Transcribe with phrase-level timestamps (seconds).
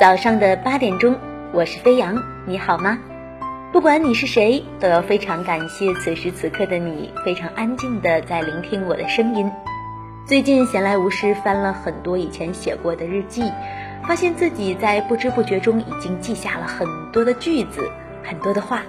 [0.00, 1.14] 早上的八点钟，
[1.52, 2.98] 我是飞扬，你好吗？
[3.70, 9.52] 不管你是谁，都要非常感谢此时此刻的你，非常安静的在聆听我的声音。
[10.24, 13.42] 最近闲来无事，翻了很多以前写过的日记，
[14.08, 17.86] 发现自己在不知不觉中已经记下了很多的句子，
[18.24, 18.80] 很多的话。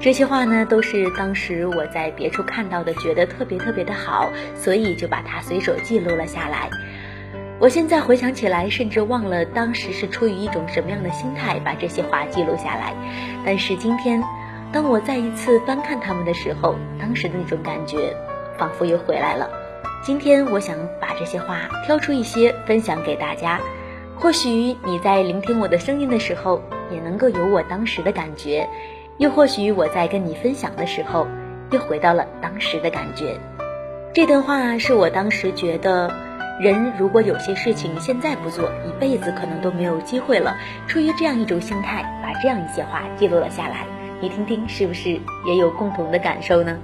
[0.00, 6.68] 这些话呢，都是当时我在别处看到的，觉得特别特别的好，所以就把它随手记录了下来。
[7.60, 12.94] 我现在回想起来，甚至忘了当时是出于一种什么样的心态把这些话记录下来。
[13.44, 14.22] 但是今天，
[14.72, 18.14] 当我再一次翻看他们的时候，当时的那种感觉
[18.56, 19.50] 仿佛又回来了。
[20.04, 23.60] 今天我想把这些话挑出一些分享给大家，
[24.14, 24.48] 或许
[24.84, 28.68] 你在聆听我的声音的时候，也能够有我当时的感觉；
[29.16, 31.26] 又或许我在跟你分享的时候，
[31.72, 33.36] 又回到了当时的感觉。
[34.14, 36.27] 这段话是我当时觉得。
[36.60, 40.56] 人如果有些事情现在不做，一辈子可能都没有机会了。
[40.88, 43.86] 出于这样一种心态，把这样一些话记录了下来，
[44.20, 46.76] 你听听是不是也有共同的感受呢？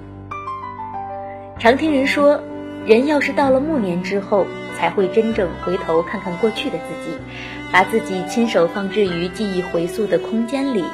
[1.59, 2.41] 常听人说，
[2.87, 4.47] 人要是到了暮年之后，
[4.79, 7.19] 才会真正回头看看过去的自己，
[7.73, 10.85] 把自己亲手放置于记忆回溯的空间里，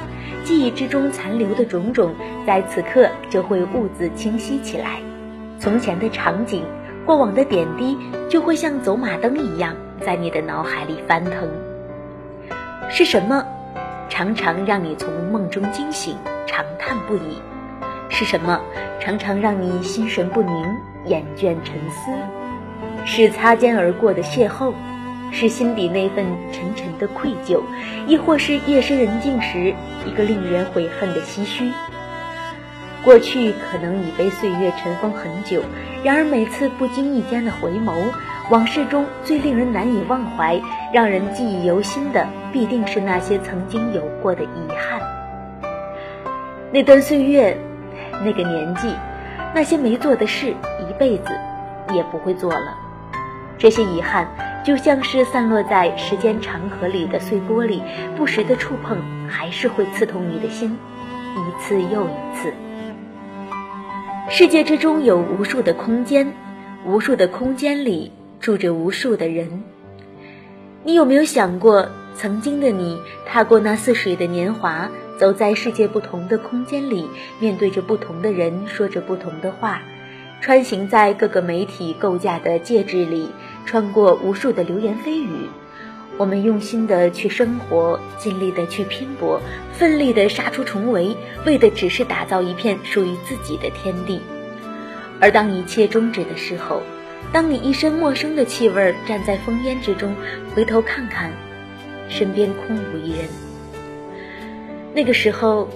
[0.43, 2.15] 记忆之中残留的种种，
[2.47, 4.99] 在此刻就会兀自清晰起来，
[5.59, 6.63] 从前的场景。
[7.05, 7.97] 过往的点滴
[8.29, 11.49] 就会像走马灯一样在你的脑海里翻腾。
[12.89, 13.45] 是什么，
[14.09, 17.41] 常常让你从梦中惊醒，长叹不已？
[18.09, 18.59] 是什么，
[18.99, 20.65] 常常让你心神不宁，
[21.05, 22.11] 眼倦沉思？
[23.05, 24.73] 是擦肩而过的邂逅，
[25.31, 27.61] 是心底那份沉沉的愧疚，
[28.05, 29.73] 亦或是夜深人静时
[30.05, 31.71] 一个令人悔恨的唏嘘？
[33.03, 35.61] 过去可能已被岁月尘封很久，
[36.03, 37.95] 然而每次不经意间的回眸，
[38.51, 40.61] 往事中最令人难以忘怀、
[40.93, 45.01] 让人记忆犹新的，必定是那些曾经有过的遗憾。
[46.71, 47.57] 那段岁月，
[48.23, 48.93] 那个年纪，
[49.55, 51.31] 那些没做的事，一辈子
[51.93, 52.77] 也不会做了。
[53.57, 54.27] 这些遗憾，
[54.63, 57.81] 就像是散落在时间长河里的碎玻璃，
[58.15, 60.77] 不时的触碰，还是会刺痛你的心，
[61.35, 62.53] 一次又一次。
[64.33, 66.31] 世界之中有无数的空间，
[66.85, 69.61] 无数的空间里住着无数的人。
[70.85, 72.97] 你有没有想过，曾经的你
[73.27, 74.89] 踏过那似水的年华，
[75.19, 77.09] 走在世界不同的空间里，
[77.41, 79.81] 面对着不同的人，说着不同的话，
[80.39, 83.31] 穿行在各个媒体构架的介质里，
[83.65, 85.49] 穿过无数的流言蜚语。
[86.21, 89.41] 我们用心的去生活，尽力的去拼搏，
[89.73, 91.17] 奋力的杀出重围，
[91.47, 94.21] 为的只是打造一片属于自己的天地。
[95.19, 96.83] 而当一切终止的时候，
[97.33, 100.13] 当你一身陌生的气味站在烽烟之中，
[100.53, 101.31] 回头看看，
[102.07, 103.27] 身边空无一人。
[104.93, 105.69] 那个时候，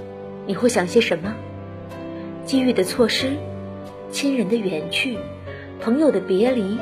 [0.46, 1.34] 你会想些什么？
[2.46, 3.32] 机遇的错失，
[4.12, 5.18] 亲人的远去，
[5.82, 6.78] 朋友的别离，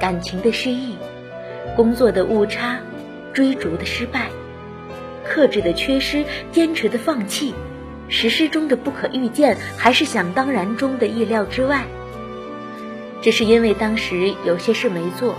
[0.00, 0.96] 感情的失意。
[1.76, 2.78] 工作的误差，
[3.36, 4.30] 追逐的失败，
[5.22, 7.54] 克制的缺失，坚持的放弃，
[8.08, 11.84] 实施中的不可预见，还是想当然中的意料之外？
[13.20, 15.34] 只是因为当时有些事没做，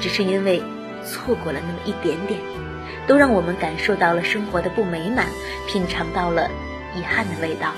[0.00, 0.62] 只是因为
[1.04, 2.38] 错过了那么一点点，
[3.08, 5.26] 都让我们感受到了生活的不美满，
[5.66, 6.48] 品尝到了
[6.94, 7.72] 遗憾的味道。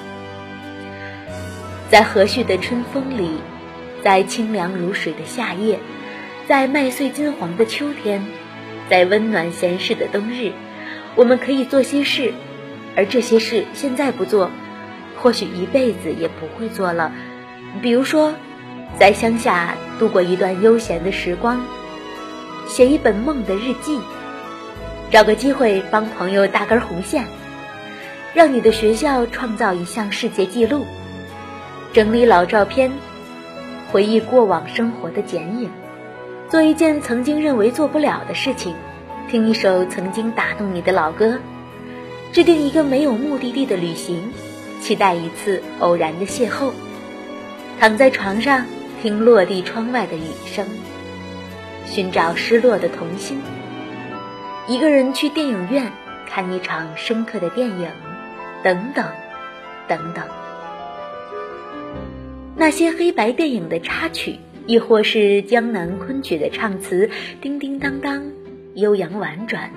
[1.89, 3.39] 在和煦的春风里，
[4.05, 5.79] 在清凉如水的夏夜。
[6.47, 8.27] 在麦穗金黄的秋天，
[8.89, 10.53] 在温暖闲适的冬日，
[11.15, 12.33] 我们可以做些事，
[12.97, 14.51] 而这些事现在不做，
[15.17, 17.13] 或许一辈子也不会做了。
[17.83, 18.35] 比如说，
[18.99, 21.61] 在乡下度过一段悠闲的时光，
[22.67, 24.01] 写一本梦的日记，
[25.11, 27.25] 找个机会帮朋友搭根红线，
[28.33, 30.87] 让你的学校创造一项世界纪录，
[31.93, 32.91] 整理老照片，
[33.93, 35.69] 回忆过往生活的剪影。
[36.51, 38.75] 做一件曾经认为做不了的事情，
[39.29, 41.39] 听一首曾经打动你的老歌，
[42.33, 44.33] 制定一个没有目的地的旅行，
[44.81, 46.71] 期待一次偶然的邂逅，
[47.79, 48.65] 躺在床上
[49.03, 50.67] 听落地窗外的雨声，
[51.85, 53.39] 寻找失落的童心，
[54.67, 55.93] 一个人去电影院
[56.27, 57.91] 看一场深刻的电影，
[58.63, 59.05] 等等，
[59.87, 60.25] 等等，
[62.57, 64.39] 那些黑白电影的插曲。
[64.69, 67.09] 亦或是江南昆曲的唱词，
[67.41, 68.31] 叮叮当当，
[68.75, 69.71] 悠扬婉转，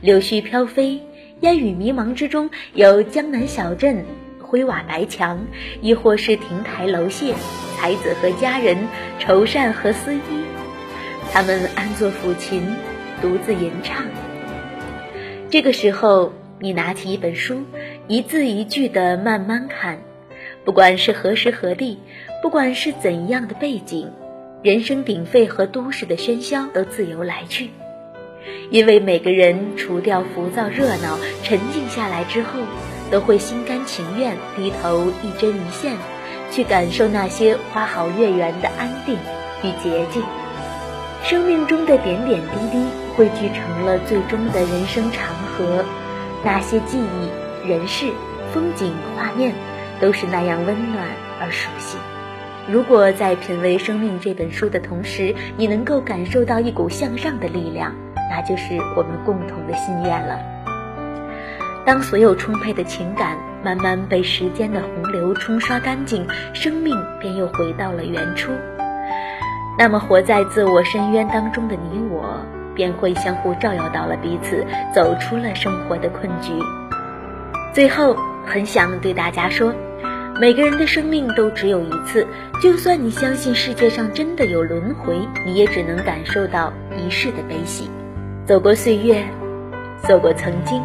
[0.00, 0.98] 柳絮飘飞，
[1.40, 4.02] 烟雨迷茫之中，有江南小镇，
[4.40, 5.38] 灰瓦白墙，
[5.82, 7.34] 亦或是亭台楼榭，
[7.76, 8.78] 才子和佳人，
[9.18, 10.20] 愁善和思衣，
[11.30, 12.62] 他们安坐抚琴，
[13.20, 14.06] 独自吟唱，
[15.50, 17.62] 这个时候，你拿起一本书，
[18.08, 19.98] 一字一句的慢慢看，
[20.64, 21.98] 不管是何时何地，
[22.42, 24.10] 不管是怎样的背景，
[24.62, 27.70] 人声鼎沸和都市的喧嚣都自由来去。
[28.70, 32.60] 因为每个人除掉浮躁热闹，沉静下来之后，
[33.10, 35.96] 都会心甘情愿低头一针一线，
[36.50, 39.16] 去感受那些花好月圆的安定
[39.62, 40.22] 与洁净。
[41.24, 42.84] 生命中的点点滴滴
[43.16, 45.86] 汇聚成了最终的人生长河，
[46.44, 48.12] 那些记忆、人事、
[48.52, 49.54] 风景、画面，
[50.00, 51.08] 都是那样温暖
[51.40, 51.96] 而熟悉。
[52.68, 57.94] 如果在品味生命这本书的同时，你能够感受到一股向上的力量。
[58.30, 60.38] 那就是我们共同的心愿了。
[61.84, 68.52] 当所有充沛的情感慢慢被时间的洪流冲刷干净，生命便又回到了原初。
[69.76, 74.64] 那么，活在自我深渊当中的你我，便会相互照耀到了彼此，
[74.94, 76.52] 走出了生活的困局。
[77.72, 78.16] 最后，
[78.46, 79.74] 很想对大家说，
[80.40, 82.26] 每个人的生命都只有一次，
[82.62, 87.90] 就算你相信世界上真的有轮回，你也只能感受到一世的悲喜。
[88.46, 89.22] 走过岁月，
[90.08, 90.82] 走过曾经，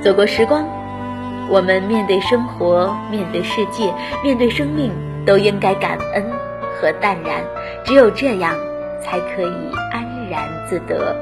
[0.00, 0.64] 走过时光，
[1.50, 3.92] 我们面对生活，面对世界，
[4.22, 4.92] 面对生命，
[5.26, 6.24] 都应该感恩
[6.80, 7.42] 和淡然。
[7.84, 8.54] 只有这样，
[9.02, 11.16] 才可以安然自得。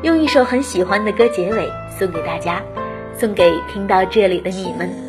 [0.00, 2.62] 用一首很喜欢的歌结尾，送给大家，
[3.14, 5.07] 送给听到这里的你们。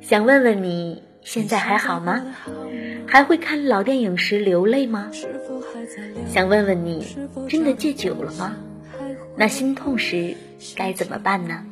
[0.00, 2.22] 想问问你，现在还好吗？
[3.06, 5.10] 还会看老电影时流泪吗？
[6.28, 7.16] 想问问你，
[7.48, 8.56] 真的戒酒了吗？
[9.36, 10.34] 那心痛时
[10.74, 11.64] 该怎么办呢？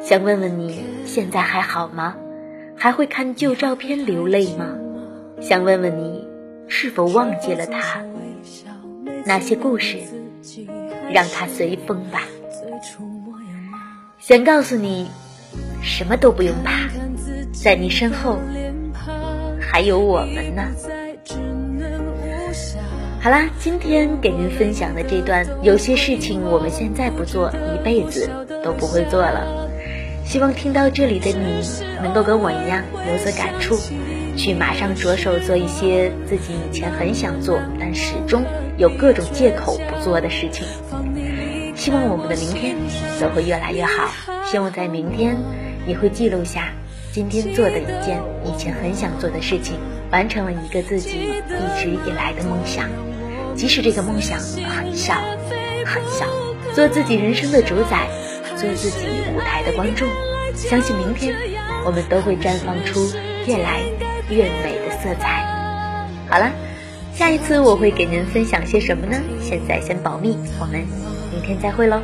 [0.00, 2.16] 想问问你现在还好吗？
[2.76, 4.76] 还会看旧照片流泪吗？
[5.40, 6.26] 想问问你
[6.68, 8.02] 是否忘记了他？
[9.24, 9.98] 那些故事，
[11.12, 12.22] 让它随风吧。
[14.18, 15.08] 想告诉你，
[15.82, 16.88] 什么都不用怕，
[17.52, 18.38] 在你身后
[19.60, 20.62] 还有我们呢。
[23.20, 28.28] 好啦，今天给您分享的这段，有些事情我们现在不做，一辈子
[28.64, 29.68] 都不会做了。
[30.24, 31.62] 希望听到这里的你，
[32.02, 33.78] 能够跟我一样有所感触，
[34.36, 38.42] 去马上着手做一些自己以前很想做，但始终
[38.76, 40.66] 有各种借口不做的事情。
[41.76, 42.74] 希望我们的明天
[43.20, 44.10] 都会越来越好。
[44.44, 45.36] 希望在明天，
[45.86, 46.72] 你会记录下
[47.12, 49.78] 今天做的一件以前很想做的事情，
[50.10, 52.88] 完成了一个自己一直以来的梦想。
[53.54, 55.12] 即使这个梦想很小，
[55.84, 56.26] 很小，
[56.74, 58.08] 做自己人生的主宰，
[58.56, 59.06] 做自己
[59.36, 60.08] 舞台的观众，
[60.54, 61.36] 相信明天
[61.84, 63.06] 我们都会绽放出
[63.46, 63.82] 越来
[64.30, 65.44] 越美的色彩。
[66.30, 66.50] 好了，
[67.12, 69.20] 下一次我会给您分享些什么呢？
[69.42, 70.82] 现在先保密，我们
[71.30, 72.00] 明天再会喽。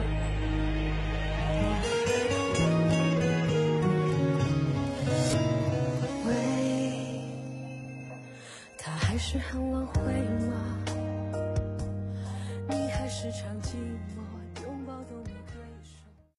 [9.19, 10.01] 是很晚回
[10.49, 10.79] 吗？
[12.69, 14.28] 你还是常寂寞。